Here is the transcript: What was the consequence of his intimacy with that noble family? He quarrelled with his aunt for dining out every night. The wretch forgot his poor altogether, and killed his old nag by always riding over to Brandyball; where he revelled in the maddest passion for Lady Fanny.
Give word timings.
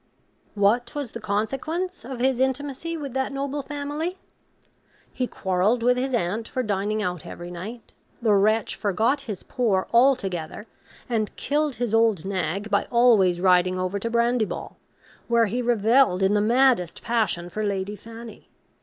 What 0.55 0.95
was 0.95 1.11
the 1.11 1.19
consequence 1.19 2.03
of 2.03 2.17
his 2.17 2.39
intimacy 2.39 2.97
with 2.97 3.13
that 3.13 3.31
noble 3.31 3.61
family? 3.61 4.17
He 5.13 5.27
quarrelled 5.27 5.83
with 5.83 5.95
his 5.95 6.15
aunt 6.15 6.47
for 6.47 6.63
dining 6.63 7.03
out 7.03 7.23
every 7.23 7.51
night. 7.51 7.93
The 8.19 8.33
wretch 8.33 8.75
forgot 8.75 9.21
his 9.21 9.43
poor 9.43 9.87
altogether, 9.93 10.65
and 11.07 11.35
killed 11.35 11.75
his 11.75 11.93
old 11.93 12.25
nag 12.25 12.71
by 12.71 12.87
always 12.89 13.39
riding 13.39 13.77
over 13.77 13.99
to 13.99 14.09
Brandyball; 14.09 14.77
where 15.27 15.45
he 15.45 15.61
revelled 15.61 16.23
in 16.23 16.33
the 16.33 16.41
maddest 16.41 17.03
passion 17.03 17.47
for 17.47 17.61
Lady 17.63 17.95
Fanny. 17.95 18.49